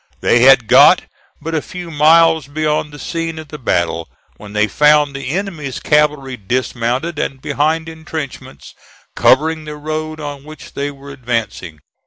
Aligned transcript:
They 0.21 0.39
had 0.41 0.65
got 0.65 1.03
but 1.39 1.53
a 1.53 1.61
few 1.61 1.91
miles 1.91 2.47
beyond 2.47 2.91
the 2.91 2.97
scene 2.97 3.37
of 3.37 3.49
the 3.49 3.59
battle 3.59 4.09
when 4.37 4.53
they 4.53 4.65
found 4.67 5.15
the 5.15 5.29
enemy's 5.29 5.79
cavalry 5.79 6.37
dismounted 6.37 7.19
and 7.19 7.39
behind 7.39 7.87
intrenchments 7.87 8.73
covering 9.15 9.65
the 9.65 9.75
road 9.77 10.19
on 10.19 10.43
which 10.43 10.73
they 10.73 10.89
were 10.89 11.11
advancing. 11.11 11.81